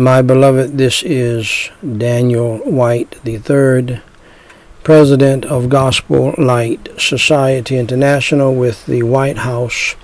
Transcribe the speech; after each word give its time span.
My 0.00 0.22
beloved, 0.22 0.78
this 0.78 1.02
is 1.02 1.68
Daniel 1.84 2.56
White 2.60 3.18
III, 3.26 4.00
President 4.82 5.44
of 5.44 5.68
Gospel 5.68 6.34
Light 6.38 6.88
Society 6.96 7.76
International 7.76 8.54
with 8.54 8.86
the 8.86 9.02
White 9.02 9.36
House 9.36 9.96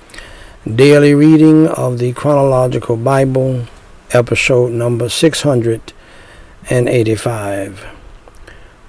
Daily 0.66 1.14
Reading 1.14 1.66
of 1.68 1.98
the 1.98 2.12
Chronological 2.12 2.98
Bible, 2.98 3.68
episode 4.10 4.72
number 4.72 5.08
685, 5.08 7.86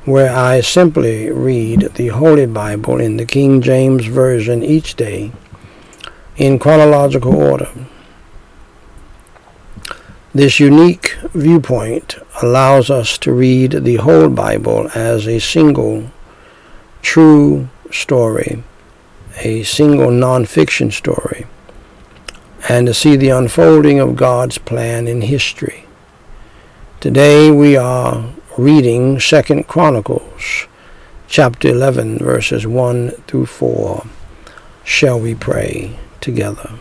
where 0.03 0.35
I 0.35 0.59
simply 0.59 1.31
read 1.31 1.93
the 1.95 2.09
Holy 2.09 2.47
Bible 2.47 2.99
in 2.99 3.15
the 3.15 3.25
King 3.25 3.61
James 3.61 4.07
Version 4.07 4.61
each 4.61 4.97
day 4.97 5.31
in 6.35 6.59
chronological 6.59 7.33
order. 7.33 7.69
This 10.37 10.59
unique 10.59 11.17
viewpoint 11.33 12.15
allows 12.43 12.91
us 12.91 13.17
to 13.17 13.31
read 13.31 13.71
the 13.71 13.95
whole 13.95 14.29
Bible 14.29 14.87
as 14.93 15.27
a 15.27 15.39
single 15.39 16.11
true 17.01 17.69
story, 17.89 18.63
a 19.39 19.63
single 19.63 20.11
non-fiction 20.11 20.91
story, 20.91 21.47
and 22.69 22.85
to 22.85 22.93
see 22.93 23.15
the 23.15 23.29
unfolding 23.29 23.99
of 23.99 24.15
God's 24.15 24.59
plan 24.59 25.07
in 25.07 25.21
history. 25.21 25.85
Today 26.99 27.49
we 27.49 27.75
are 27.75 28.31
reading 28.59 29.19
Second 29.19 29.67
Chronicles 29.67 30.67
chapter 31.27 31.69
11 31.69 32.19
verses 32.19 32.67
1 32.67 33.09
through 33.25 33.47
4. 33.47 34.05
Shall 34.83 35.19
we 35.19 35.33
pray 35.33 35.97
together? 36.21 36.77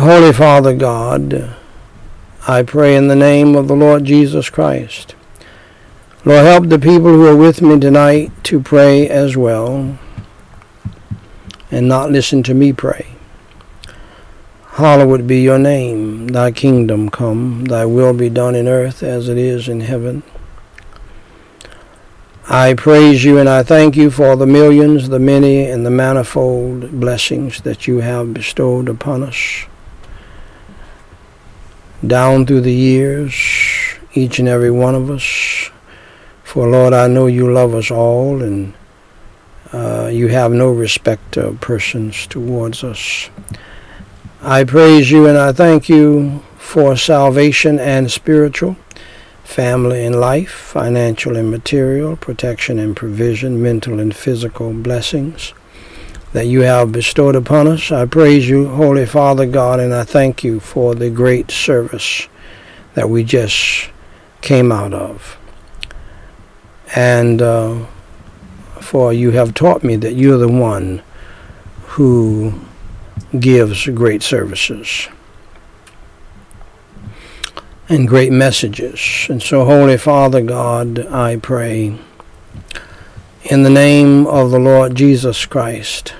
Holy 0.00 0.32
Father 0.32 0.74
God, 0.74 1.54
I 2.48 2.62
pray 2.62 2.96
in 2.96 3.08
the 3.08 3.14
name 3.14 3.54
of 3.54 3.68
the 3.68 3.76
Lord 3.76 4.04
Jesus 4.04 4.48
Christ. 4.48 5.14
Lord, 6.24 6.46
help 6.46 6.68
the 6.68 6.78
people 6.78 7.10
who 7.10 7.26
are 7.26 7.36
with 7.36 7.60
me 7.60 7.78
tonight 7.78 8.32
to 8.44 8.60
pray 8.62 9.06
as 9.10 9.36
well 9.36 9.98
and 11.70 11.86
not 11.86 12.10
listen 12.10 12.42
to 12.44 12.54
me 12.54 12.72
pray. 12.72 13.08
Hallowed 14.68 15.26
be 15.26 15.42
your 15.42 15.58
name, 15.58 16.28
thy 16.28 16.50
kingdom 16.50 17.10
come, 17.10 17.66
thy 17.66 17.84
will 17.84 18.14
be 18.14 18.30
done 18.30 18.54
in 18.54 18.66
earth 18.66 19.02
as 19.02 19.28
it 19.28 19.36
is 19.36 19.68
in 19.68 19.80
heaven. 19.80 20.22
I 22.48 22.72
praise 22.72 23.22
you 23.22 23.36
and 23.36 23.50
I 23.50 23.62
thank 23.62 23.96
you 23.96 24.10
for 24.10 24.34
the 24.34 24.46
millions, 24.46 25.10
the 25.10 25.18
many, 25.18 25.66
and 25.66 25.84
the 25.84 25.90
manifold 25.90 26.98
blessings 26.98 27.60
that 27.60 27.86
you 27.86 27.98
have 27.98 28.32
bestowed 28.32 28.88
upon 28.88 29.22
us 29.22 29.66
down 32.06 32.46
through 32.46 32.62
the 32.62 32.72
years, 32.72 33.34
each 34.14 34.38
and 34.38 34.48
every 34.48 34.70
one 34.70 34.94
of 34.94 35.10
us. 35.10 35.70
For 36.42 36.68
Lord, 36.68 36.92
I 36.92 37.06
know 37.06 37.26
you 37.26 37.52
love 37.52 37.74
us 37.74 37.90
all 37.90 38.42
and 38.42 38.74
uh, 39.72 40.10
you 40.12 40.28
have 40.28 40.50
no 40.52 40.72
respect 40.72 41.36
of 41.36 41.60
persons 41.60 42.26
towards 42.26 42.82
us. 42.82 43.30
I 44.42 44.64
praise 44.64 45.10
you 45.10 45.26
and 45.26 45.38
I 45.38 45.52
thank 45.52 45.88
you 45.88 46.42
for 46.58 46.96
salvation 46.96 47.78
and 47.78 48.10
spiritual, 48.10 48.76
family 49.44 50.04
and 50.04 50.18
life, 50.18 50.50
financial 50.50 51.36
and 51.36 51.50
material, 51.50 52.16
protection 52.16 52.78
and 52.78 52.96
provision, 52.96 53.62
mental 53.62 54.00
and 54.00 54.16
physical 54.16 54.72
blessings 54.72 55.52
that 56.32 56.46
you 56.46 56.60
have 56.60 56.92
bestowed 56.92 57.34
upon 57.34 57.66
us. 57.66 57.90
I 57.90 58.06
praise 58.06 58.48
you, 58.48 58.68
Holy 58.68 59.06
Father 59.06 59.46
God, 59.46 59.80
and 59.80 59.92
I 59.92 60.04
thank 60.04 60.44
you 60.44 60.60
for 60.60 60.94
the 60.94 61.10
great 61.10 61.50
service 61.50 62.28
that 62.94 63.10
we 63.10 63.24
just 63.24 63.90
came 64.40 64.70
out 64.70 64.92
of. 64.92 65.36
And 66.94 67.42
uh, 67.42 67.86
for 68.80 69.12
you 69.12 69.32
have 69.32 69.54
taught 69.54 69.82
me 69.82 69.96
that 69.96 70.14
you're 70.14 70.38
the 70.38 70.48
one 70.48 71.02
who 71.82 72.54
gives 73.38 73.86
great 73.88 74.22
services 74.22 75.08
and 77.88 78.06
great 78.06 78.32
messages. 78.32 79.26
And 79.28 79.42
so, 79.42 79.64
Holy 79.64 79.96
Father 79.98 80.42
God, 80.42 81.06
I 81.06 81.36
pray 81.36 81.98
in 83.44 83.62
the 83.62 83.70
name 83.70 84.26
of 84.26 84.50
the 84.50 84.58
Lord 84.58 84.94
Jesus 84.94 85.46
Christ 85.46 86.12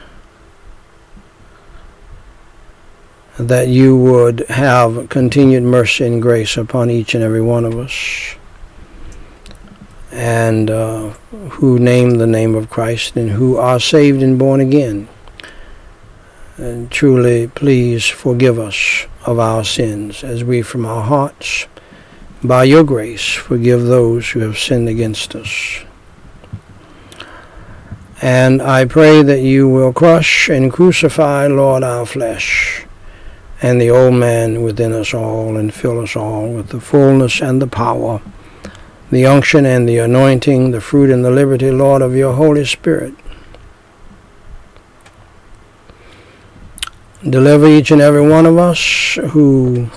that 3.38 3.68
you 3.68 3.96
would 3.96 4.40
have 4.48 5.08
continued 5.10 5.62
mercy 5.62 6.06
and 6.06 6.20
grace 6.22 6.56
upon 6.56 6.90
each 6.90 7.14
and 7.14 7.22
every 7.22 7.42
one 7.42 7.64
of 7.64 7.78
us 7.78 8.36
and 10.10 10.70
uh, 10.70 11.10
who 11.50 11.78
name 11.78 12.16
the 12.16 12.26
name 12.26 12.54
of 12.54 12.70
Christ 12.70 13.16
and 13.16 13.30
who 13.30 13.56
are 13.56 13.78
saved 13.78 14.22
and 14.22 14.38
born 14.38 14.60
again. 14.60 15.08
And 16.56 16.90
truly, 16.90 17.48
please 17.48 18.06
forgive 18.06 18.58
us 18.58 19.06
of 19.26 19.38
our 19.38 19.64
sins 19.64 20.24
as 20.24 20.42
we 20.42 20.62
from 20.62 20.84
our 20.84 21.02
hearts, 21.02 21.66
by 22.42 22.64
your 22.64 22.84
grace, 22.84 23.32
forgive 23.34 23.82
those 23.82 24.30
who 24.30 24.40
have 24.40 24.58
sinned 24.58 24.88
against 24.88 25.34
us. 25.34 25.84
And 28.22 28.60
I 28.60 28.84
pray 28.84 29.22
that 29.22 29.40
you 29.40 29.68
will 29.68 29.94
crush 29.94 30.50
and 30.50 30.70
crucify, 30.70 31.46
Lord, 31.46 31.82
our 31.82 32.04
flesh 32.04 32.84
and 33.62 33.80
the 33.80 33.90
old 33.90 34.14
man 34.14 34.62
within 34.62 34.92
us 34.92 35.14
all 35.14 35.56
and 35.56 35.72
fill 35.72 36.00
us 36.00 36.16
all 36.16 36.48
with 36.48 36.68
the 36.68 36.80
fullness 36.80 37.40
and 37.40 37.60
the 37.60 37.66
power, 37.66 38.20
the 39.10 39.24
unction 39.24 39.64
and 39.64 39.88
the 39.88 39.98
anointing, 39.98 40.70
the 40.70 40.80
fruit 40.80 41.10
and 41.10 41.24
the 41.24 41.30
liberty, 41.30 41.70
Lord, 41.70 42.02
of 42.02 42.14
your 42.14 42.34
Holy 42.34 42.64
Spirit. 42.64 43.14
Deliver 47.22 47.68
each 47.68 47.90
and 47.90 48.00
every 48.00 48.26
one 48.26 48.46
of 48.46 48.56
us 48.56 49.18
who 49.30 49.90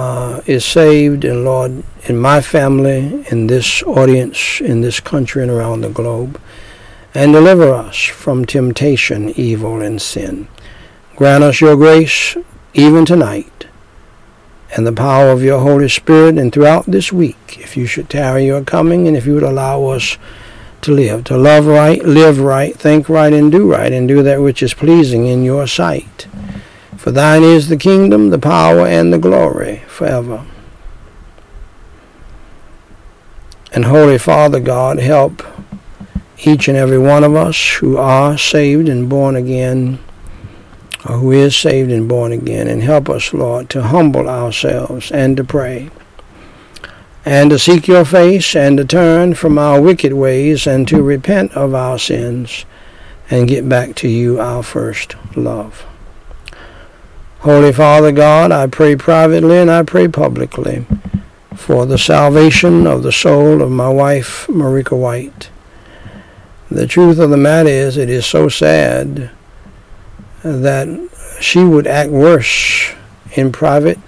uh, 0.00 0.40
is 0.46 0.64
saved, 0.64 1.26
and 1.26 1.44
Lord, 1.44 1.82
in 2.04 2.16
my 2.16 2.40
family, 2.40 3.22
in 3.30 3.48
this 3.48 3.82
audience, 3.82 4.60
in 4.60 4.80
this 4.80 4.98
country, 4.98 5.42
and 5.42 5.50
around 5.50 5.82
the 5.82 5.90
globe, 5.90 6.40
and 7.14 7.34
deliver 7.34 7.74
us 7.74 7.98
from 7.98 8.46
temptation, 8.46 9.28
evil, 9.36 9.82
and 9.82 10.00
sin. 10.00 10.48
Grant 11.16 11.44
us 11.44 11.60
your 11.60 11.76
grace 11.76 12.34
even 12.72 13.04
tonight 13.04 13.66
and 14.74 14.86
the 14.86 14.92
power 14.92 15.28
of 15.28 15.42
your 15.42 15.60
Holy 15.60 15.88
Spirit 15.88 16.38
and 16.38 16.50
throughout 16.50 16.86
this 16.86 17.12
week, 17.12 17.58
if 17.58 17.76
you 17.76 17.84
should 17.84 18.08
tarry 18.08 18.46
your 18.46 18.64
coming 18.64 19.06
and 19.06 19.16
if 19.18 19.26
you 19.26 19.34
would 19.34 19.42
allow 19.42 19.84
us 19.84 20.16
to 20.80 20.92
live, 20.92 21.24
to 21.24 21.36
love 21.36 21.66
right, 21.66 22.02
live 22.04 22.40
right, 22.40 22.74
think 22.74 23.10
right, 23.10 23.34
and 23.34 23.52
do 23.52 23.70
right, 23.70 23.92
and 23.92 24.08
do 24.08 24.22
that 24.22 24.40
which 24.40 24.62
is 24.62 24.72
pleasing 24.72 25.26
in 25.26 25.44
your 25.44 25.66
sight. 25.66 26.26
For 27.00 27.12
thine 27.12 27.42
is 27.42 27.70
the 27.70 27.78
kingdom, 27.78 28.28
the 28.28 28.38
power, 28.38 28.86
and 28.86 29.10
the 29.10 29.18
glory 29.18 29.84
forever. 29.88 30.44
And 33.72 33.86
Holy 33.86 34.18
Father 34.18 34.60
God, 34.60 34.98
help 34.98 35.42
each 36.44 36.68
and 36.68 36.76
every 36.76 36.98
one 36.98 37.24
of 37.24 37.34
us 37.34 37.76
who 37.76 37.96
are 37.96 38.36
saved 38.36 38.86
and 38.86 39.08
born 39.08 39.34
again 39.34 39.98
or 41.08 41.16
who 41.16 41.32
is 41.32 41.56
saved 41.56 41.90
and 41.90 42.06
born 42.06 42.32
again. 42.32 42.68
And 42.68 42.82
help 42.82 43.08
us, 43.08 43.32
Lord, 43.32 43.70
to 43.70 43.84
humble 43.84 44.28
ourselves 44.28 45.10
and 45.10 45.38
to 45.38 45.42
pray 45.42 45.88
and 47.24 47.48
to 47.48 47.58
seek 47.58 47.88
your 47.88 48.04
face 48.04 48.54
and 48.54 48.76
to 48.76 48.84
turn 48.84 49.32
from 49.32 49.56
our 49.56 49.80
wicked 49.80 50.12
ways 50.12 50.66
and 50.66 50.86
to 50.88 51.02
repent 51.02 51.52
of 51.52 51.74
our 51.74 51.98
sins 51.98 52.66
and 53.30 53.48
get 53.48 53.66
back 53.66 53.94
to 53.94 54.08
you, 54.08 54.38
our 54.38 54.62
first 54.62 55.16
love. 55.34 55.86
Holy 57.40 57.72
Father 57.72 58.12
God, 58.12 58.52
I 58.52 58.66
pray 58.66 58.96
privately 58.96 59.56
and 59.56 59.70
I 59.70 59.82
pray 59.82 60.08
publicly 60.08 60.84
for 61.56 61.86
the 61.86 61.96
salvation 61.96 62.86
of 62.86 63.02
the 63.02 63.12
soul 63.12 63.62
of 63.62 63.70
my 63.70 63.88
wife, 63.88 64.46
Marika 64.48 64.94
White. 64.94 65.48
The 66.70 66.86
truth 66.86 67.18
of 67.18 67.30
the 67.30 67.38
matter 67.38 67.70
is, 67.70 67.96
it 67.96 68.10
is 68.10 68.26
so 68.26 68.50
sad 68.50 69.30
that 70.42 71.08
she 71.40 71.64
would 71.64 71.86
act 71.86 72.10
worse 72.10 72.92
in 73.32 73.52
private 73.52 73.98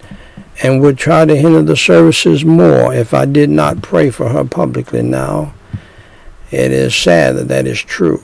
and 0.62 0.82
would 0.82 0.98
try 0.98 1.24
to 1.24 1.34
hinder 1.34 1.62
the 1.62 1.74
services 1.74 2.44
more 2.44 2.92
if 2.92 3.14
I 3.14 3.24
did 3.24 3.48
not 3.48 3.80
pray 3.80 4.10
for 4.10 4.28
her 4.28 4.44
publicly 4.44 5.00
now. 5.00 5.54
It 6.50 6.70
is 6.70 6.94
sad 6.94 7.36
that 7.36 7.48
that 7.48 7.66
is 7.66 7.80
true. 7.80 8.22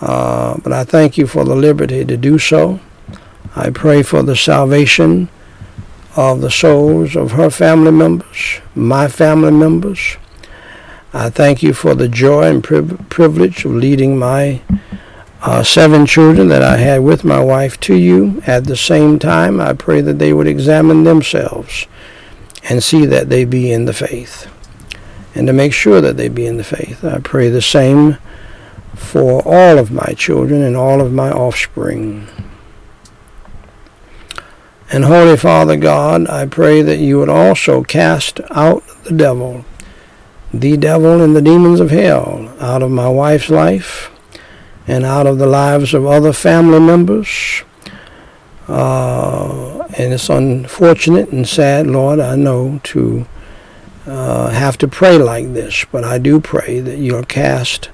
Uh, 0.00 0.56
but 0.62 0.72
I 0.72 0.84
thank 0.84 1.18
you 1.18 1.26
for 1.26 1.44
the 1.44 1.56
liberty 1.56 2.04
to 2.04 2.16
do 2.16 2.38
so. 2.38 2.78
I 3.58 3.70
pray 3.70 4.04
for 4.04 4.22
the 4.22 4.36
salvation 4.36 5.28
of 6.14 6.40
the 6.40 6.50
souls 6.50 7.16
of 7.16 7.32
her 7.32 7.50
family 7.50 7.90
members, 7.90 8.60
my 8.76 9.08
family 9.08 9.50
members. 9.50 10.16
I 11.12 11.28
thank 11.30 11.60
you 11.60 11.72
for 11.72 11.96
the 11.96 12.08
joy 12.08 12.48
and 12.48 12.62
privilege 12.62 13.64
of 13.64 13.72
leading 13.72 14.16
my 14.16 14.62
uh, 15.42 15.64
seven 15.64 16.06
children 16.06 16.46
that 16.46 16.62
I 16.62 16.76
had 16.76 17.02
with 17.02 17.24
my 17.24 17.40
wife 17.40 17.80
to 17.80 17.96
you. 17.96 18.40
At 18.46 18.66
the 18.66 18.76
same 18.76 19.18
time, 19.18 19.60
I 19.60 19.72
pray 19.72 20.02
that 20.02 20.20
they 20.20 20.32
would 20.32 20.46
examine 20.46 21.02
themselves 21.02 21.88
and 22.70 22.80
see 22.80 23.06
that 23.06 23.28
they 23.28 23.44
be 23.44 23.72
in 23.72 23.86
the 23.86 23.92
faith 23.92 24.46
and 25.34 25.48
to 25.48 25.52
make 25.52 25.72
sure 25.72 26.00
that 26.00 26.16
they 26.16 26.28
be 26.28 26.46
in 26.46 26.58
the 26.58 26.64
faith. 26.64 27.04
I 27.04 27.18
pray 27.18 27.48
the 27.48 27.60
same 27.60 28.18
for 28.94 29.42
all 29.44 29.78
of 29.78 29.90
my 29.90 30.14
children 30.16 30.62
and 30.62 30.76
all 30.76 31.00
of 31.00 31.12
my 31.12 31.32
offspring. 31.32 32.28
And 34.98 35.04
Holy 35.04 35.36
Father 35.36 35.76
God, 35.76 36.28
I 36.28 36.46
pray 36.46 36.82
that 36.82 36.98
you 36.98 37.20
would 37.20 37.28
also 37.28 37.84
cast 37.84 38.40
out 38.50 38.82
the 39.04 39.12
devil, 39.12 39.64
the 40.52 40.76
devil 40.76 41.22
and 41.22 41.36
the 41.36 41.40
demons 41.40 41.78
of 41.78 41.92
hell, 41.92 42.52
out 42.58 42.82
of 42.82 42.90
my 42.90 43.08
wife's 43.08 43.48
life 43.48 44.10
and 44.88 45.04
out 45.04 45.28
of 45.28 45.38
the 45.38 45.46
lives 45.46 45.94
of 45.94 46.04
other 46.04 46.32
family 46.32 46.80
members. 46.80 47.62
Uh, 48.66 49.86
and 49.96 50.14
it's 50.14 50.28
unfortunate 50.28 51.28
and 51.28 51.48
sad, 51.48 51.86
Lord, 51.86 52.18
I 52.18 52.34
know, 52.34 52.80
to 52.82 53.24
uh, 54.04 54.48
have 54.48 54.78
to 54.78 54.88
pray 54.88 55.16
like 55.16 55.52
this, 55.52 55.84
but 55.92 56.02
I 56.02 56.18
do 56.18 56.40
pray 56.40 56.80
that 56.80 56.98
you'll 56.98 57.22
cast 57.22 57.88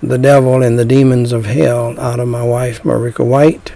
the 0.00 0.16
devil 0.16 0.62
and 0.62 0.78
the 0.78 0.84
demons 0.84 1.32
of 1.32 1.46
hell 1.46 1.98
out 1.98 2.20
of 2.20 2.28
my 2.28 2.44
wife, 2.44 2.84
Marika 2.84 3.26
White. 3.26 3.72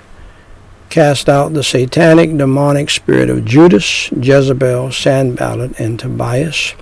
Cast 0.91 1.29
out 1.29 1.53
the 1.53 1.63
satanic, 1.63 2.37
demonic 2.37 2.91
spirit 2.91 3.31
of 3.31 3.45
Judas, 3.45 4.11
Jezebel, 4.11 4.91
Sanballat, 4.91 5.79
and 5.79 6.01
Tobias. 6.01 6.75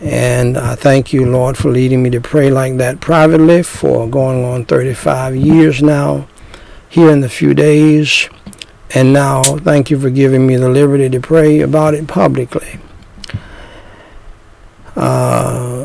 And 0.00 0.56
I 0.56 0.76
thank 0.76 1.12
you, 1.12 1.26
Lord, 1.26 1.58
for 1.58 1.70
leading 1.70 2.02
me 2.02 2.10
to 2.10 2.20
pray 2.20 2.48
like 2.48 2.76
that 2.76 3.00
privately 3.00 3.64
for 3.64 4.08
going 4.08 4.44
on 4.44 4.66
35 4.66 5.34
years 5.34 5.82
now, 5.82 6.28
here 6.88 7.10
in 7.10 7.20
the 7.20 7.28
few 7.28 7.54
days. 7.54 8.28
And 8.94 9.12
now, 9.12 9.42
thank 9.42 9.90
you 9.90 9.98
for 9.98 10.08
giving 10.08 10.46
me 10.46 10.54
the 10.54 10.68
liberty 10.68 11.08
to 11.08 11.18
pray 11.18 11.60
about 11.60 11.94
it 11.94 12.06
publicly. 12.06 12.78
Uh, 14.94 15.75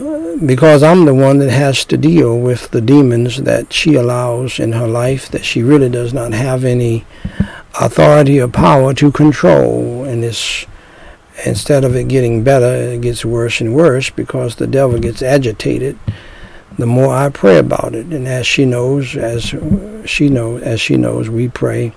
because 0.46 0.82
I'm 0.82 1.06
the 1.06 1.14
one 1.14 1.38
that 1.40 1.52
has 1.52 1.86
to 1.86 1.98
deal 1.98 2.40
with 2.40 2.72
the 2.72 2.82
demons 2.82 3.44
that 3.44 3.72
she 3.72 3.96
allows 3.96 4.60
in 4.60 4.72
her 4.72 4.88
life 4.88 5.30
that 5.30 5.46
she 5.46 5.62
really 5.62 5.90
does 5.90 6.14
not 6.14 6.34
have 6.34 6.66
any 6.66 7.06
authority 7.80 8.42
or 8.42 8.48
power 8.48 8.94
to 8.96 9.12
control. 9.12 10.04
And 10.04 10.24
instead 10.24 11.84
of 11.84 11.96
it 11.96 12.08
getting 12.08 12.44
better, 12.44 12.66
it 12.66 13.02
gets 13.02 13.24
worse 13.24 13.62
and 13.62 13.76
worse 13.76 14.10
because 14.10 14.56
the 14.56 14.68
devil 14.68 15.00
gets 15.00 15.22
agitated. 15.22 16.00
The 16.78 16.88
more 16.88 17.14
I 17.14 17.30
pray 17.30 17.60
about 17.60 17.94
it, 17.94 18.08
and 18.08 18.28
as 18.28 18.48
she 18.48 18.66
knows, 18.66 19.16
as 19.16 19.54
she 20.06 20.30
knows, 20.30 20.64
as 20.64 20.82
she 20.82 20.98
knows, 20.98 21.30
we 21.30 21.50
pray. 21.50 21.90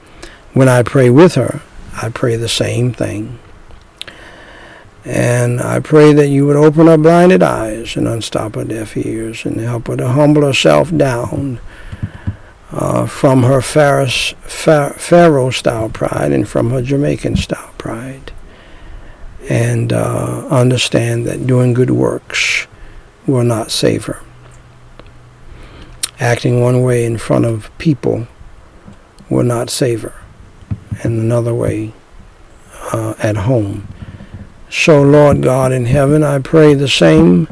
When 0.53 0.69
I 0.69 0.83
pray 0.83 1.11
with 1.11 1.37
her, 1.37 1.63
I 1.95 2.11
pray 2.11 2.37
the 2.37 2.49
same 2.49 2.93
thing. 2.93 3.39
And 5.05 5.61
I 5.61 5.81
pray 5.81 6.15
that 6.15 6.29
you 6.29 6.47
would 6.47 6.57
open 6.57 6.87
her 6.87 6.97
blinded 6.97 7.43
eyes 7.43 7.95
and 7.95 8.09
unstop 8.09 8.55
her 8.55 8.65
deaf 8.65 8.97
ears 8.97 9.45
and 9.45 9.61
help 9.61 9.89
her 9.89 9.97
to 9.97 10.09
humble 10.09 10.43
herself 10.43 10.97
down 10.97 11.61
uh, 12.73 13.07
from 13.07 13.43
her 13.43 13.61
Pharaoh 13.61 15.51
style 15.51 15.89
pride 15.91 16.33
and 16.33 16.49
from 16.49 16.71
her 16.71 16.81
Jamaican 16.81 17.37
style 17.37 17.73
pride. 17.77 18.33
And 19.51 19.93
uh, 19.93 20.47
understand 20.49 21.27
that 21.27 21.47
doing 21.47 21.75
good 21.75 21.91
works 21.91 22.67
will 23.27 23.45
not 23.45 23.71
save 23.71 24.07
her. 24.07 24.23
Acting 26.19 26.63
one 26.63 26.83
way 26.83 27.05
in 27.05 27.19
front 27.19 27.45
of 27.45 27.71
people 27.77 28.27
will 29.29 29.45
not 29.45 29.69
save 29.69 30.03
her, 30.03 30.15
and 31.03 31.21
another 31.21 31.53
way 31.53 31.93
uh, 32.93 33.15
at 33.19 33.37
home 33.37 33.87
so, 34.77 35.01
Lord 35.01 35.41
God 35.41 35.71
in 35.71 35.87
heaven, 35.87 36.25
I 36.25 36.41
pray 36.41 36.75
the 36.75 36.89
same, 36.89 37.47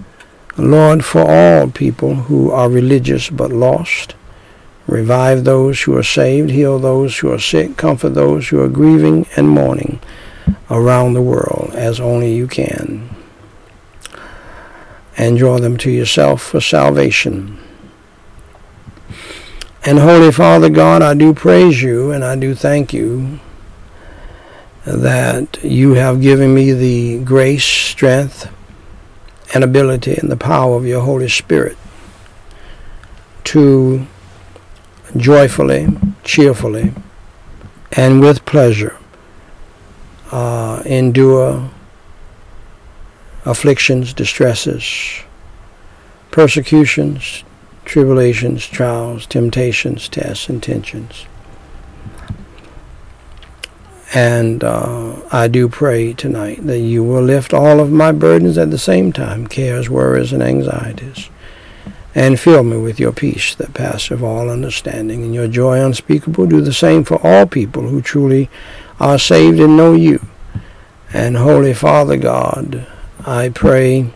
Lord, 0.58 1.04
for 1.04 1.20
all 1.20 1.70
people 1.70 2.16
who 2.16 2.50
are 2.50 2.68
religious 2.68 3.30
but 3.30 3.52
lost. 3.52 4.16
Revive 4.88 5.44
those 5.44 5.82
who 5.82 5.96
are 5.96 6.02
saved, 6.02 6.50
heal 6.50 6.80
those 6.80 7.16
who 7.16 7.32
are 7.32 7.38
sick, 7.38 7.76
comfort 7.76 8.14
those 8.14 8.48
who 8.48 8.60
are 8.60 8.68
grieving 8.68 9.28
and 9.36 9.48
mourning 9.48 10.00
around 10.68 11.12
the 11.12 11.22
world 11.22 11.70
as 11.74 12.00
only 12.00 12.34
you 12.34 12.48
can. 12.48 13.08
And 15.16 15.38
draw 15.38 15.60
them 15.60 15.76
to 15.76 15.92
yourself 15.92 16.42
for 16.42 16.60
salvation. 16.60 17.56
And 19.84 20.00
Holy 20.00 20.32
Father 20.32 20.68
God, 20.68 21.02
I 21.02 21.14
do 21.14 21.32
praise 21.32 21.84
you 21.84 22.10
and 22.10 22.24
I 22.24 22.34
do 22.34 22.56
thank 22.56 22.92
you 22.92 23.38
that 24.86 25.62
you 25.62 25.94
have 25.94 26.20
given 26.20 26.54
me 26.54 26.72
the 26.72 27.18
grace, 27.24 27.64
strength, 27.64 28.50
and 29.54 29.62
ability 29.62 30.16
and 30.16 30.30
the 30.30 30.36
power 30.36 30.76
of 30.76 30.86
your 30.86 31.02
Holy 31.02 31.28
Spirit 31.28 31.76
to 33.44 34.06
joyfully, 35.16 35.88
cheerfully, 36.24 36.92
and 37.92 38.20
with 38.20 38.44
pleasure 38.44 38.96
uh, 40.30 40.82
endure 40.86 41.70
afflictions, 43.44 44.14
distresses, 44.14 45.20
persecutions, 46.30 47.44
tribulations, 47.84 48.66
trials, 48.66 49.26
temptations, 49.26 50.08
tests, 50.08 50.48
and 50.48 50.62
tensions. 50.62 51.26
And 54.14 54.62
uh, 54.62 55.16
I 55.32 55.48
do 55.48 55.68
pray 55.68 56.12
tonight 56.12 56.66
that 56.66 56.80
you 56.80 57.02
will 57.02 57.22
lift 57.22 57.54
all 57.54 57.80
of 57.80 57.90
my 57.90 58.12
burdens 58.12 58.58
at 58.58 58.70
the 58.70 58.78
same 58.78 59.10
time, 59.10 59.46
cares, 59.46 59.88
worries, 59.88 60.34
and 60.34 60.42
anxieties, 60.42 61.30
and 62.14 62.38
fill 62.38 62.62
me 62.62 62.76
with 62.76 63.00
your 63.00 63.12
peace 63.12 63.54
that 63.54 63.72
passeth 63.72 64.22
all 64.22 64.50
understanding, 64.50 65.22
and 65.22 65.34
your 65.34 65.48
joy 65.48 65.82
unspeakable. 65.82 66.46
Do 66.46 66.60
the 66.60 66.74
same 66.74 67.04
for 67.04 67.26
all 67.26 67.46
people 67.46 67.88
who 67.88 68.02
truly 68.02 68.50
are 69.00 69.18
saved 69.18 69.58
and 69.58 69.78
know 69.78 69.94
you. 69.94 70.26
And 71.14 71.38
Holy 71.38 71.72
Father 71.72 72.18
God, 72.18 72.86
I 73.24 73.48
pray 73.48 74.10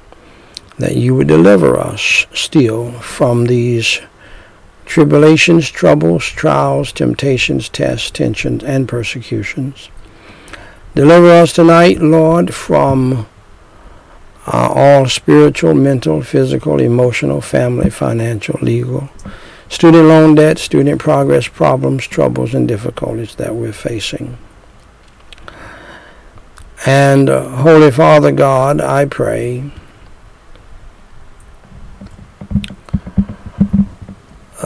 that 0.78 0.96
you 0.96 1.14
would 1.14 1.28
deliver 1.28 1.78
us 1.78 2.26
still 2.34 2.92
from 3.00 3.46
these 3.46 4.00
tribulations, 4.86 5.70
troubles, 5.70 6.24
trials, 6.24 6.92
temptations, 6.92 7.68
tests, 7.68 8.10
tensions, 8.10 8.64
and 8.64 8.88
persecutions. 8.88 9.90
Deliver 10.94 11.30
us 11.30 11.52
tonight, 11.52 11.98
Lord, 11.98 12.54
from 12.54 13.26
uh, 14.46 14.72
all 14.74 15.06
spiritual, 15.06 15.74
mental, 15.74 16.22
physical, 16.22 16.80
emotional, 16.80 17.40
family, 17.40 17.90
financial, 17.90 18.58
legal, 18.62 19.10
student 19.68 20.06
loan 20.06 20.36
debt, 20.36 20.58
student 20.58 21.00
progress 21.00 21.48
problems, 21.48 22.06
troubles, 22.06 22.54
and 22.54 22.66
difficulties 22.66 23.34
that 23.34 23.54
we're 23.54 23.72
facing. 23.72 24.38
And 26.86 27.28
uh, 27.28 27.56
Holy 27.56 27.90
Father 27.90 28.30
God, 28.30 28.80
I 28.80 29.04
pray 29.06 29.70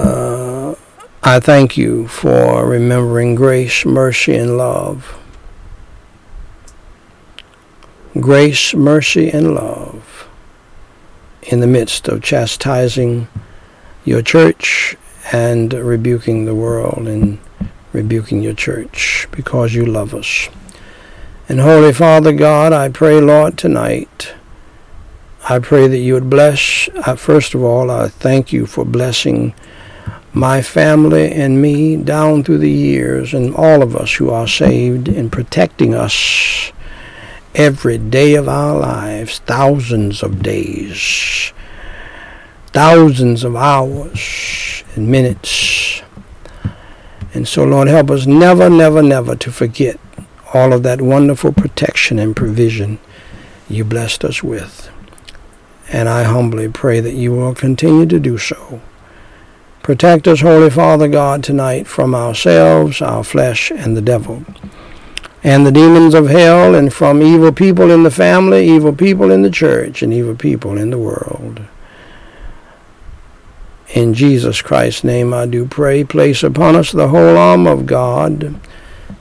Uh, 0.01 0.75
I 1.23 1.41
thank 1.41 1.77
you 1.77 2.09
for 2.09 2.67
remembering 2.67 3.35
grace, 3.35 3.85
mercy, 3.85 4.35
and 4.35 4.57
love. 4.57 5.19
Grace, 8.19 8.73
mercy, 8.73 9.31
and 9.31 9.55
love 9.55 10.27
in 11.43 11.61
the 11.61 11.67
midst 11.67 12.09
of 12.09 12.23
chastising 12.23 13.29
your 14.07 14.23
church 14.23 14.97
and 15.33 15.71
rebuking 15.75 16.47
the 16.47 16.55
world 16.55 17.07
and 17.07 17.39
rebuking 17.93 18.43
your 18.43 18.55
church 18.55 19.29
because 19.33 19.75
you 19.75 19.85
love 19.85 20.15
us. 20.15 20.49
And 21.47 21.61
Holy 21.61 21.93
Father 21.93 22.33
God, 22.33 22.73
I 22.73 22.89
pray, 22.89 23.21
Lord, 23.21 23.59
tonight, 23.59 24.33
I 25.47 25.59
pray 25.59 25.89
that 25.89 25.99
you 25.99 26.15
would 26.15 26.31
bless, 26.31 26.89
uh, 27.05 27.17
first 27.17 27.55
of 27.55 27.63
all, 27.63 27.91
I 27.91 28.09
thank 28.09 28.51
you 28.51 28.65
for 28.65 28.87
blessing 28.87 29.53
my 30.33 30.63
family 30.63 31.33
and 31.33 31.61
me 31.61 31.97
down 31.97 32.45
through 32.45 32.59
the 32.59 32.71
years, 32.71 33.35
and 33.35 33.55
all 33.55 33.83
of 33.83 33.97
us 33.97 34.15
who 34.15 34.31
are 34.31 34.47
saved, 34.47 35.09
in 35.09 35.29
protecting 35.29 35.95
us 35.95 36.73
every 37.55 37.99
day 37.99 38.35
of 38.35 38.49
our 38.49 38.79
lives, 38.79 39.41
thousands 39.41 40.23
of 40.23 40.43
days, 40.43 41.53
thousands 42.69 43.43
of 43.43 43.57
hours 43.57 44.85
and 44.95 45.09
minutes. 45.09 46.03
And 47.35 47.47
so, 47.47 47.65
Lord, 47.65 47.89
help 47.89 48.11
us 48.11 48.27
never, 48.27 48.71
never, 48.71 49.03
never 49.03 49.35
to 49.37 49.51
forget 49.51 49.99
all 50.55 50.73
of 50.73 50.83
that 50.85 51.01
wonderful 51.01 51.53
protection 51.53 52.19
and 52.19 52.37
provision 52.37 52.99
you 53.69 53.85
blessed 53.85 54.25
us 54.25 54.43
with. 54.43 54.91
And 55.89 56.09
I 56.09 56.23
humbly 56.23 56.69
pray 56.69 57.01
that 57.01 57.15
you 57.15 57.33
will 57.33 57.55
continue 57.55 58.07
to 58.07 58.21
do 58.21 58.39
so 58.39 58.81
Protect 59.83 60.29
us, 60.29 60.43
Holy 60.43 60.69
Father 60.69 61.09
God, 61.09 61.43
tonight 61.43 61.87
from 61.87 62.15
ourselves, 62.15 63.01
our 63.01 63.25
flesh, 63.25 63.71
and 63.71 63.97
the 63.97 64.03
devil, 64.03 64.45
and 65.43 65.65
the 65.65 65.73
demons 65.73 66.13
of 66.13 66.29
hell, 66.29 66.75
and 66.75 66.93
from 66.93 67.23
evil 67.23 67.51
people 67.51 67.91
in 67.91 68.03
the 68.03 68.11
family, 68.11 68.69
evil 68.69 68.95
people 68.95 69.31
in 69.31 69.41
the 69.41 69.51
church, 69.51 70.03
and 70.03 70.13
evil 70.13 70.35
people 70.35 70.77
in 70.77 70.91
the 70.91 70.99
world. 70.99 71.63
In 73.95 74.13
Jesus 74.13 74.61
Christ's 74.61 75.03
name 75.03 75.33
I 75.33 75.47
do 75.47 75.67
pray. 75.67 76.05
Place 76.05 76.43
upon 76.43 76.77
us 76.77 76.93
the 76.93 77.09
whole 77.09 77.37
arm 77.37 77.67
of 77.67 77.87
God. 77.87 78.55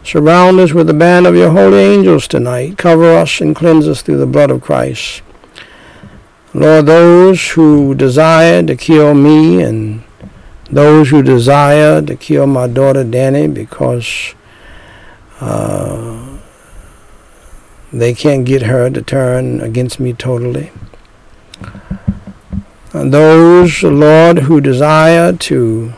Surround 0.04 0.60
us 0.60 0.74
with 0.74 0.88
the 0.88 0.94
band 0.94 1.26
of 1.26 1.36
your 1.36 1.52
holy 1.52 1.80
angels 1.80 2.28
tonight. 2.28 2.78
Cover 2.78 3.18
us 3.18 3.42
and 3.42 3.56
cleanse 3.56 3.88
us 3.88 4.02
through 4.02 4.18
the 4.18 4.28
blood 4.28 4.52
of 4.52 4.62
Christ. 4.62 5.22
Lord, 6.54 6.86
those 6.86 7.50
who 7.52 7.96
desire 7.96 8.62
to 8.64 8.76
kill 8.76 9.14
me 9.14 9.64
and 9.64 10.04
those 10.72 11.10
who 11.10 11.24
desire 11.24 12.02
to 12.02 12.16
kill 12.16 12.48
my 12.48 12.68
daughter 12.68 13.04
Danny 13.04 13.48
because 13.48 14.36
uh, 15.40 16.38
they 17.92 18.14
can't 18.14 18.46
get 18.46 18.64
her 18.64 18.90
to 18.90 19.02
turn 19.02 19.62
against 19.62 20.00
me 20.00 20.14
totally. 20.14 20.72
And 22.94 23.14
those, 23.14 23.84
Lord, 23.84 24.40
who 24.40 24.62
desire 24.62 25.34
to 25.34 25.94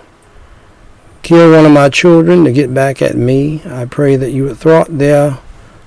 kill 1.24 1.52
one 1.52 1.66
of 1.66 1.72
my 1.72 1.90
children 1.90 2.44
to 2.46 2.52
get 2.52 2.74
back 2.74 3.02
at 3.02 3.16
me, 3.16 3.62
I 3.66 3.86
pray 3.86 4.16
that 4.16 4.32
you 4.32 4.46
would 4.46 4.58
thwart 4.58 4.88
their 4.90 5.40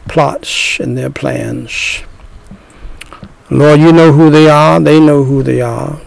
plots 0.09 0.79
and 0.81 0.97
their 0.97 1.11
plans. 1.11 2.03
Lord, 3.50 3.81
you 3.81 3.93
know 3.93 4.12
who 4.12 4.31
they 4.31 4.49
are. 4.49 4.81
They 4.81 5.00
know 5.00 5.25
who 5.25 5.43
they 5.43 5.61
are. 5.61 6.00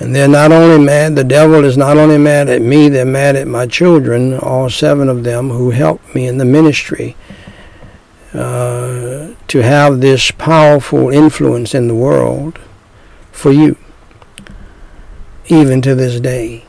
And 0.00 0.16
they're 0.16 0.28
not 0.28 0.50
only 0.50 0.82
mad, 0.82 1.14
the 1.14 1.24
devil 1.24 1.62
is 1.62 1.76
not 1.76 1.98
only 1.98 2.16
mad 2.16 2.48
at 2.48 2.62
me, 2.62 2.88
they're 2.88 3.04
mad 3.04 3.36
at 3.36 3.46
my 3.46 3.66
children, 3.66 4.38
all 4.38 4.70
seven 4.70 5.10
of 5.10 5.24
them 5.24 5.50
who 5.50 5.70
helped 5.70 6.14
me 6.14 6.26
in 6.26 6.38
the 6.38 6.46
ministry 6.46 7.16
uh, 8.32 9.34
to 9.46 9.58
have 9.62 10.00
this 10.00 10.30
powerful 10.30 11.10
influence 11.10 11.74
in 11.74 11.86
the 11.86 11.94
world 11.94 12.58
for 13.30 13.52
you, 13.52 13.76
even 15.48 15.82
to 15.82 15.94
this 15.94 16.18
day. 16.18 16.64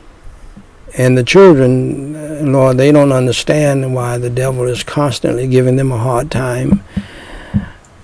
And 0.98 1.16
the 1.16 1.24
children, 1.24 2.52
Lord, 2.52 2.76
they 2.76 2.92
don't 2.92 3.12
understand 3.12 3.94
why 3.94 4.18
the 4.18 4.28
devil 4.28 4.64
is 4.64 4.82
constantly 4.82 5.48
giving 5.48 5.76
them 5.76 5.90
a 5.90 5.96
hard 5.96 6.30
time 6.30 6.84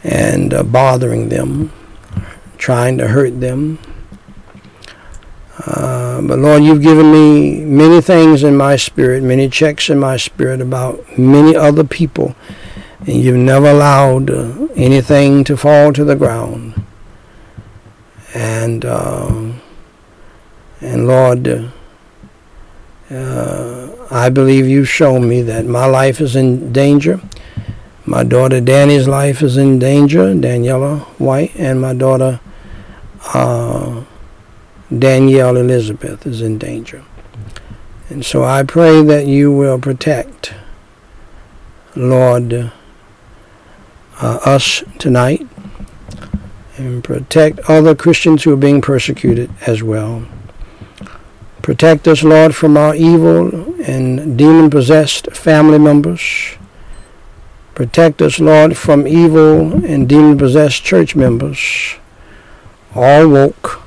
and 0.03 0.55
uh, 0.55 0.63
bothering 0.63 1.29
them, 1.29 1.71
trying 2.57 2.97
to 2.97 3.09
hurt 3.09 3.41
them 3.41 3.79
uh, 5.67 6.23
but 6.23 6.39
Lord, 6.39 6.63
you've 6.63 6.83
given 6.83 7.11
me 7.11 7.65
many 7.65 8.01
things 8.01 8.45
in 8.45 8.57
my 8.57 8.77
spirit, 8.77 9.23
many 9.23 9.49
checks 9.49 9.91
in 9.91 9.99
my 9.99 10.17
spirit 10.17 10.61
about 10.61 11.19
many 11.19 11.57
other 11.57 11.83
people, 11.83 12.37
and 13.01 13.17
you've 13.17 13.37
never 13.37 13.71
allowed 13.71 14.31
uh, 14.31 14.69
anything 14.77 15.43
to 15.45 15.57
fall 15.57 15.93
to 15.93 16.05
the 16.05 16.15
ground. 16.15 16.75
And 18.35 18.85
uh, 18.85 19.53
and 20.81 21.09
Lord, 21.09 21.73
uh, 23.11 23.89
I 24.11 24.29
believe 24.29 24.69
you've 24.69 24.89
shown 24.89 25.29
me 25.29 25.43
that 25.43 25.67
my 25.67 25.87
life 25.87 26.21
is 26.21 26.37
in 26.37 26.73
danger. 26.73 27.21
My 28.07 28.23
daughter 28.23 28.61
Danny's 28.61 29.09
life 29.09 29.43
is 29.43 29.57
in 29.57 29.81
danger, 29.81 30.35
Daniela 30.35 31.01
White, 31.19 31.57
and 31.57 31.81
my 31.81 31.95
daughter. 31.95 32.39
Danielle 34.97 35.57
Elizabeth 35.57 36.27
is 36.27 36.41
in 36.41 36.59
danger. 36.59 37.05
And 38.09 38.25
so 38.25 38.43
I 38.43 38.63
pray 38.63 39.03
that 39.03 39.27
you 39.27 39.53
will 39.53 39.79
protect, 39.79 40.55
Lord, 41.95 42.55
uh, 42.55 42.71
us 44.21 44.83
tonight 44.99 45.47
and 46.79 47.05
protect 47.05 47.59
other 47.69 47.95
Christians 47.95 48.45
who 48.45 48.53
are 48.53 48.57
being 48.57 48.81
persecuted 48.81 49.51
as 49.67 49.83
well. 49.83 50.27
Protect 51.61 52.09
us, 52.09 52.23
Lord, 52.23 52.55
from 52.55 52.79
our 52.79 52.95
evil 52.95 53.75
and 53.83 54.39
demon 54.39 54.71
possessed 54.71 55.31
family 55.33 55.79
members. 55.79 56.57
Protect 57.75 58.23
us, 58.23 58.41
Lord, 58.41 58.77
from 58.77 59.07
evil 59.07 59.85
and 59.85 60.09
demon 60.09 60.39
possessed 60.39 60.83
church 60.83 61.15
members, 61.15 61.97
all 62.95 63.29
woke 63.29 63.83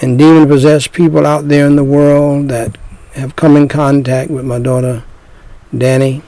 and 0.00 0.18
demon 0.18 0.48
possessed 0.48 0.92
people 0.92 1.26
out 1.26 1.48
there 1.48 1.66
in 1.66 1.76
the 1.76 1.84
world 1.84 2.48
that 2.48 2.76
have 3.12 3.36
come 3.36 3.56
in 3.56 3.68
contact 3.68 4.30
with 4.30 4.44
my 4.44 4.58
daughter 4.58 5.04
Danny, 5.76 6.22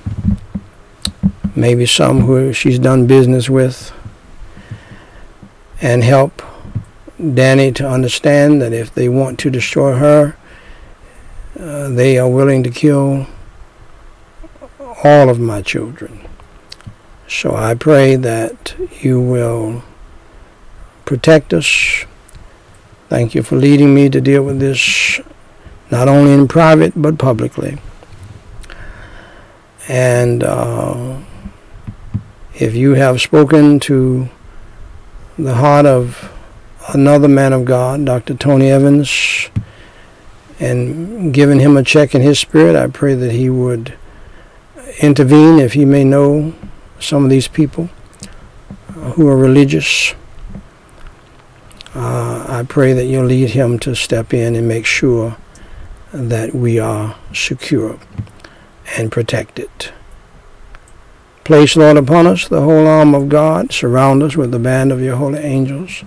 maybe 1.56 1.84
some 1.84 2.20
who 2.20 2.52
she's 2.52 2.78
done 2.78 3.06
business 3.06 3.50
with, 3.50 3.92
and 5.80 6.04
help 6.04 6.42
Danny 7.18 7.72
to 7.72 7.88
understand 7.88 8.62
that 8.62 8.72
if 8.72 8.94
they 8.94 9.08
want 9.08 9.40
to 9.40 9.50
destroy 9.50 9.96
her, 9.96 10.36
uh, 11.58 11.88
they 11.88 12.18
are 12.18 12.28
willing 12.28 12.62
to 12.62 12.70
kill 12.70 13.26
all 15.02 15.28
of 15.28 15.40
my 15.40 15.60
children. 15.60 16.28
So 17.26 17.54
I 17.56 17.74
pray 17.74 18.14
that 18.16 18.74
you 19.00 19.20
will 19.20 19.82
protect 21.04 21.52
us 21.52 22.04
Thank 23.12 23.34
you 23.34 23.42
for 23.42 23.56
leading 23.56 23.94
me 23.94 24.08
to 24.08 24.22
deal 24.22 24.42
with 24.42 24.58
this 24.58 25.20
not 25.90 26.08
only 26.08 26.32
in 26.32 26.48
private 26.48 26.94
but 26.96 27.18
publicly. 27.18 27.76
And 29.86 30.42
uh, 30.42 31.18
if 32.54 32.74
you 32.74 32.94
have 32.94 33.20
spoken 33.20 33.80
to 33.80 34.30
the 35.38 35.56
heart 35.56 35.84
of 35.84 36.32
another 36.94 37.28
man 37.28 37.52
of 37.52 37.66
God, 37.66 38.06
Dr. 38.06 38.32
Tony 38.32 38.70
Evans, 38.70 39.50
and 40.58 41.34
given 41.34 41.58
him 41.58 41.76
a 41.76 41.82
check 41.82 42.14
in 42.14 42.22
his 42.22 42.38
spirit, 42.38 42.74
I 42.74 42.86
pray 42.86 43.12
that 43.12 43.32
he 43.32 43.50
would 43.50 43.92
intervene 45.02 45.58
if 45.58 45.74
he 45.74 45.84
may 45.84 46.02
know 46.02 46.54
some 46.98 47.24
of 47.24 47.28
these 47.28 47.46
people 47.46 47.90
who 48.94 49.28
are 49.28 49.36
religious 49.36 50.14
uh, 51.94 52.46
I 52.48 52.64
pray 52.66 52.92
that 52.94 53.04
you'll 53.04 53.26
lead 53.26 53.50
him 53.50 53.78
to 53.80 53.94
step 53.94 54.32
in 54.32 54.54
and 54.54 54.66
make 54.66 54.86
sure 54.86 55.36
that 56.12 56.54
we 56.54 56.78
are 56.78 57.16
secure 57.34 57.98
and 58.96 59.12
protected. 59.12 59.70
Place, 61.44 61.76
Lord, 61.76 61.96
upon 61.96 62.26
us 62.26 62.46
the 62.48 62.62
whole 62.62 62.86
arm 62.86 63.14
of 63.14 63.28
God. 63.28 63.72
Surround 63.72 64.22
us 64.22 64.36
with 64.36 64.52
the 64.52 64.58
band 64.58 64.92
of 64.92 65.00
your 65.00 65.16
holy 65.16 65.40
angels 65.40 66.04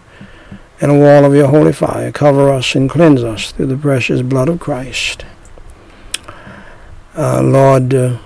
and 0.81 0.91
a 0.91 0.97
wall 0.97 1.25
of 1.25 1.35
your 1.35 1.47
holy 1.47 1.73
fire. 1.73 2.11
Cover 2.11 2.49
us 2.49 2.73
and 2.73 2.89
cleanse 2.89 3.23
us 3.23 3.51
through 3.51 3.67
the 3.67 3.77
precious 3.77 4.21
blood 4.21 4.49
of 4.49 4.59
Christ. 4.59 5.25
Uh, 7.15 7.41
Lord, 7.41 7.93
uh, 7.93 8.17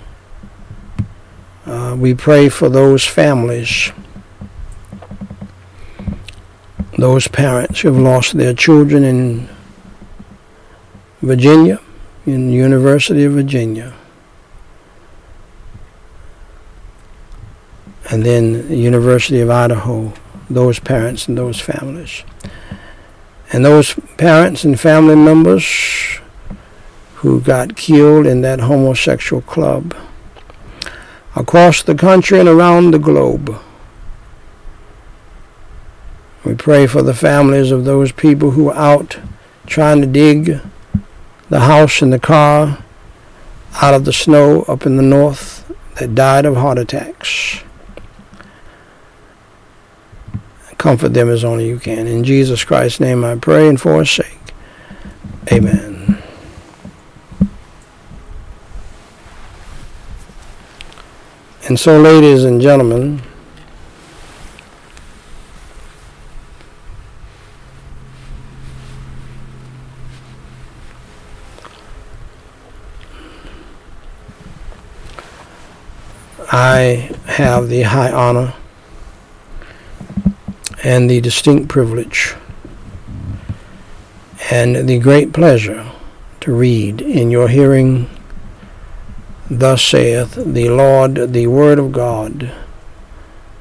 uh, 1.66 1.96
we 1.98 2.14
pray 2.14 2.48
for 2.48 2.68
those 2.68 3.04
families 3.06 3.92
those 7.00 7.26
parents 7.28 7.80
who 7.80 7.88
have 7.88 8.02
lost 8.02 8.36
their 8.36 8.52
children 8.52 9.04
in 9.04 9.48
Virginia, 11.22 11.80
in 12.26 12.48
the 12.48 12.54
University 12.54 13.24
of 13.24 13.32
Virginia, 13.32 13.94
and 18.10 18.24
then 18.24 18.68
the 18.68 18.76
University 18.76 19.40
of 19.40 19.48
Idaho, 19.48 20.12
those 20.50 20.78
parents 20.78 21.28
and 21.28 21.38
those 21.38 21.60
families. 21.60 22.22
And 23.52 23.64
those 23.64 23.94
parents 24.16 24.64
and 24.64 24.78
family 24.78 25.16
members 25.16 26.20
who 27.14 27.40
got 27.40 27.76
killed 27.76 28.26
in 28.26 28.42
that 28.42 28.60
homosexual 28.60 29.42
club 29.42 29.94
across 31.36 31.82
the 31.82 31.94
country 31.94 32.40
and 32.40 32.48
around 32.48 32.90
the 32.90 32.98
globe. 32.98 33.58
We 36.44 36.54
pray 36.54 36.86
for 36.86 37.02
the 37.02 37.14
families 37.14 37.70
of 37.70 37.84
those 37.84 38.12
people 38.12 38.52
who 38.52 38.70
are 38.70 38.76
out 38.76 39.18
trying 39.66 40.00
to 40.00 40.06
dig 40.06 40.60
the 41.48 41.60
house 41.60 42.00
and 42.00 42.12
the 42.12 42.18
car 42.18 42.82
out 43.82 43.94
of 43.94 44.04
the 44.04 44.12
snow 44.12 44.62
up 44.62 44.86
in 44.86 44.96
the 44.96 45.02
north 45.02 45.70
that 45.96 46.14
died 46.14 46.46
of 46.46 46.56
heart 46.56 46.78
attacks. 46.78 47.62
Comfort 50.78 51.12
them 51.12 51.28
as 51.28 51.44
only 51.44 51.68
you 51.68 51.78
can. 51.78 52.06
In 52.06 52.24
Jesus 52.24 52.64
Christ's 52.64 53.00
name 53.00 53.22
I 53.22 53.36
pray 53.36 53.68
and 53.68 53.78
for 53.78 53.98
his 53.98 54.10
sake. 54.10 54.38
Amen. 55.52 56.22
And 61.68 61.78
so, 61.78 62.00
ladies 62.00 62.44
and 62.44 62.60
gentlemen, 62.60 63.22
I 76.62 77.10
have 77.24 77.70
the 77.70 77.84
high 77.84 78.12
honor 78.12 78.52
and 80.84 81.08
the 81.08 81.18
distinct 81.22 81.70
privilege 81.70 82.34
and 84.50 84.86
the 84.86 84.98
great 84.98 85.32
pleasure 85.32 85.90
to 86.42 86.52
read 86.52 87.00
in 87.00 87.30
your 87.30 87.48
hearing, 87.48 88.10
Thus 89.48 89.82
saith 89.82 90.34
the 90.34 90.68
Lord, 90.68 91.32
the 91.32 91.46
Word 91.46 91.78
of 91.78 91.92
God, 91.92 92.52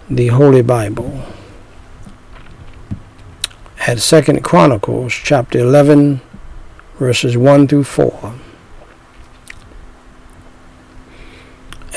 the 0.09 0.27
Holy 0.27 0.61
Bible. 0.61 1.23
At 3.87 3.99
Second 3.99 4.43
Chronicles 4.43 5.13
chapter 5.13 5.59
11, 5.59 6.19
verses 6.97 7.37
1 7.37 7.69
through 7.69 7.85
4. 7.85 8.33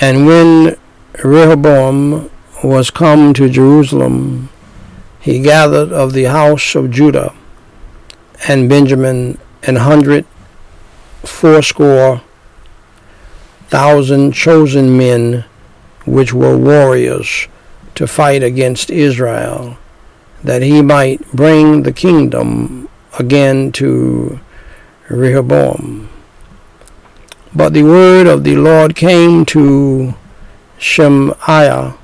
And 0.00 0.26
when 0.26 0.76
Rehoboam 1.22 2.30
was 2.64 2.90
come 2.90 3.34
to 3.34 3.48
Jerusalem, 3.48 4.48
he 5.20 5.40
gathered 5.40 5.92
of 5.92 6.14
the 6.14 6.24
house 6.24 6.74
of 6.74 6.90
Judah 6.90 7.34
and 8.48 8.68
Benjamin 8.68 9.38
an 9.62 9.76
hundred 9.76 10.24
fourscore 11.22 12.22
thousand 13.68 14.32
chosen 14.32 14.96
men 14.96 15.44
which 16.04 16.32
were 16.32 16.56
warriors 16.56 17.46
to 17.94 18.06
fight 18.06 18.42
against 18.42 18.90
Israel, 18.90 19.78
that 20.42 20.62
he 20.62 20.82
might 20.82 21.30
bring 21.32 21.82
the 21.82 21.92
kingdom 21.92 22.88
again 23.18 23.70
to 23.72 24.40
Rehoboam. 25.08 26.08
But 27.54 27.74
the 27.74 27.82
word 27.82 28.26
of 28.26 28.44
the 28.44 28.56
Lord 28.56 28.96
came 28.96 29.44
to 29.46 30.14
Shemaiah, 30.82 31.94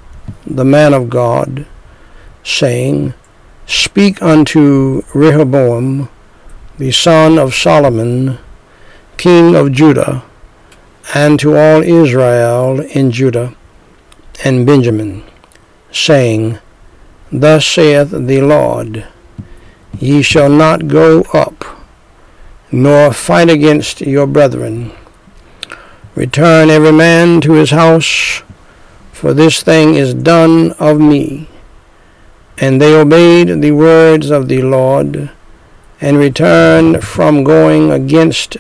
the 0.47 0.64
man 0.64 0.94
of 0.94 1.11
God, 1.11 1.66
saying, 2.44 3.12
Speak 3.66 4.23
unto 4.23 5.02
Rehoboam, 5.12 6.08
the 6.78 6.92
son 6.92 7.40
of 7.40 7.56
Solomon, 7.56 8.38
king 9.16 9.56
of 9.56 9.73
Judah, 9.73 10.23
and 11.12 11.40
to 11.40 11.56
all 11.56 11.82
Israel 11.82 12.80
in 12.80 13.11
Judah 13.11 13.56
and 14.44 14.64
Benjamin, 14.64 15.25
saying, 15.90 16.61
Thus 17.32 17.66
saith 17.66 18.12
the 18.12 18.40
Lord, 18.42 19.08
Ye 19.99 20.23
shall 20.23 20.50
not 20.50 20.87
go 20.87 21.23
up, 21.35 21.64
nor 22.70 23.12
fight 23.12 23.50
against 23.50 24.02
your 24.02 24.28
brethren. 24.28 24.92
Return 26.14 26.70
every 26.70 26.92
man 26.92 27.40
to 27.40 27.55
his 27.55 27.70
house, 27.70 28.42
for 29.18 29.35
this 29.35 29.64
thing 29.64 29.96
is 29.96 30.14
done 30.14 30.70
of 30.78 31.00
me. 31.00 31.48
And 32.57 32.81
they 32.81 32.94
obeyed 32.94 33.61
the 33.61 33.72
words 33.72 34.31
of 34.31 34.46
the 34.46 34.62
Lord, 34.62 35.31
and 36.00 36.16
returned 36.16 37.02
from 37.02 37.42
going 37.42 37.90
against 37.90 38.57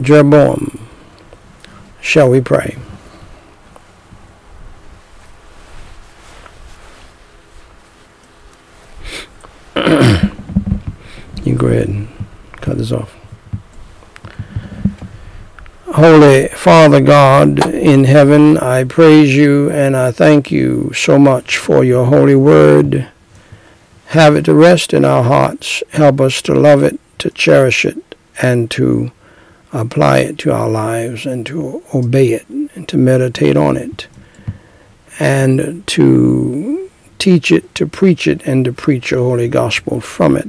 Jeroboam. 0.00 0.88
Shall 2.00 2.28
we 2.28 2.40
pray? 2.40 2.76
you 11.44 11.54
go 11.54 11.68
ahead 11.68 11.88
and 11.88 12.08
cut 12.60 12.78
this 12.78 12.90
off. 12.90 13.21
Holy 16.02 16.48
Father 16.48 17.00
God 17.00 17.64
in 17.64 18.02
heaven, 18.02 18.58
I 18.58 18.82
praise 18.82 19.36
you 19.36 19.70
and 19.70 19.96
I 19.96 20.10
thank 20.10 20.50
you 20.50 20.92
so 20.92 21.16
much 21.16 21.58
for 21.58 21.84
your 21.84 22.06
holy 22.06 22.34
word. 22.34 23.08
Have 24.06 24.34
it 24.34 24.46
to 24.46 24.52
rest 24.52 24.92
in 24.92 25.04
our 25.04 25.22
hearts. 25.22 25.80
Help 25.90 26.20
us 26.20 26.42
to 26.42 26.54
love 26.54 26.82
it, 26.82 26.98
to 27.18 27.30
cherish 27.30 27.84
it, 27.84 28.16
and 28.42 28.68
to 28.72 29.12
apply 29.72 30.18
it 30.18 30.38
to 30.38 30.52
our 30.52 30.68
lives, 30.68 31.24
and 31.24 31.46
to 31.46 31.84
obey 31.94 32.32
it, 32.32 32.48
and 32.48 32.88
to 32.88 32.96
meditate 32.96 33.56
on 33.56 33.76
it, 33.76 34.08
and 35.20 35.86
to 35.86 36.90
teach 37.20 37.52
it, 37.52 37.72
to 37.76 37.86
preach 37.86 38.26
it, 38.26 38.42
and 38.44 38.64
to 38.64 38.72
preach 38.72 39.12
a 39.12 39.18
holy 39.18 39.46
gospel 39.46 40.00
from 40.00 40.36
it, 40.36 40.48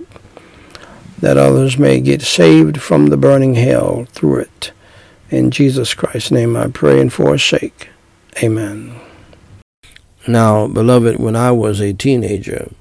that 1.20 1.38
others 1.38 1.78
may 1.78 2.02
get 2.02 2.24
saved 2.24 2.82
from 2.82 3.10
the 3.10 3.18
burning 3.18 3.54
hell 3.54 4.08
through 4.14 4.40
it. 4.40 4.72
In 5.34 5.50
Jesus 5.50 5.96
Christ's 5.96 6.30
name 6.30 6.56
I 6.56 6.68
pray 6.68 7.02
and 7.02 7.12
forsake. 7.12 7.90
Amen. 8.44 8.94
Now, 10.28 10.68
beloved, 10.68 11.18
when 11.18 11.36
I 11.36 11.50
was 11.50 11.80
a 11.80 11.92
teenager, 11.92 12.72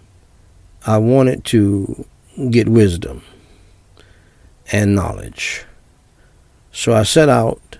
I 0.86 0.98
wanted 0.98 1.46
to 1.46 2.04
get 2.50 2.68
wisdom 2.68 3.22
and 4.70 4.94
knowledge. 4.94 5.64
So 6.72 6.92
I 6.92 7.04
set 7.04 7.30
out 7.30 7.78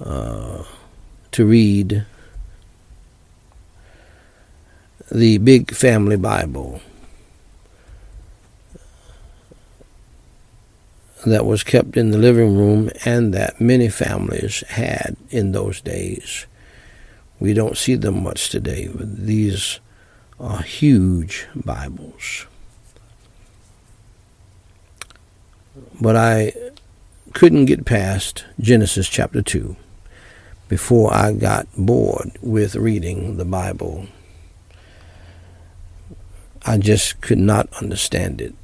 uh, 0.00 0.64
to 1.32 1.44
read 1.44 2.06
the 5.12 5.36
Big 5.36 5.74
Family 5.74 6.16
Bible 6.16 6.80
that 11.26 11.44
was 11.44 11.62
kept 11.62 11.96
in 11.96 12.10
the 12.10 12.18
living 12.18 12.56
room 12.56 12.90
and 13.04 13.34
that 13.34 13.60
many 13.60 13.88
families 13.88 14.64
had 14.68 15.16
in 15.30 15.52
those 15.52 15.80
days. 15.80 16.46
We 17.38 17.52
don't 17.54 17.76
see 17.76 17.94
them 17.94 18.22
much 18.22 18.50
today, 18.50 18.88
but 18.88 19.26
these 19.26 19.80
are 20.38 20.62
huge 20.62 21.46
Bibles. 21.54 22.46
But 26.00 26.16
I 26.16 26.52
couldn't 27.34 27.66
get 27.66 27.84
past 27.84 28.44
Genesis 28.58 29.08
chapter 29.08 29.42
2 29.42 29.76
before 30.68 31.12
I 31.12 31.32
got 31.32 31.66
bored 31.76 32.32
with 32.40 32.76
reading 32.76 33.36
the 33.36 33.44
Bible. 33.44 34.06
I 36.66 36.78
just 36.78 37.20
could 37.20 37.38
not 37.38 37.68
understand 37.80 38.40
it. 38.40 38.54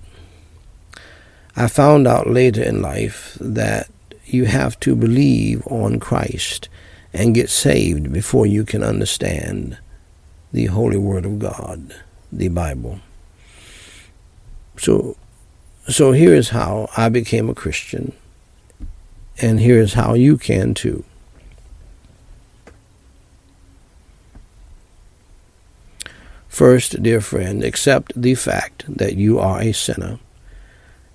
I 1.59 1.69
found 1.69 2.07
out 2.07 2.29
later 2.29 2.63
in 2.63 2.83
life 2.83 3.39
that 3.41 3.89
you 4.27 4.45
have 4.45 4.79
to 4.81 4.95
believe 4.95 5.67
on 5.69 5.99
Christ 5.99 6.69
and 7.15 7.35
get 7.35 7.49
saved 7.49 8.13
before 8.13 8.45
you 8.45 8.63
can 8.63 8.83
understand 8.83 9.79
the 10.53 10.67
Holy 10.67 10.99
Word 10.99 11.25
of 11.25 11.39
God, 11.39 11.95
the 12.31 12.49
Bible. 12.49 13.01
So, 14.77 15.17
so 15.89 16.13
here 16.13 16.35
is 16.35 16.51
how 16.51 16.91
I 16.95 17.09
became 17.09 17.49
a 17.49 17.55
Christian, 17.55 18.13
and 19.41 19.59
here 19.59 19.81
is 19.81 19.95
how 19.95 20.13
you 20.13 20.37
can 20.37 20.75
too. 20.75 21.05
First, 26.49 27.03
dear 27.03 27.23
friend, 27.23 27.65
accept 27.65 28.13
the 28.15 28.35
fact 28.35 28.85
that 28.89 29.17
you 29.17 29.39
are 29.39 29.63
a 29.63 29.73
sinner 29.73 30.19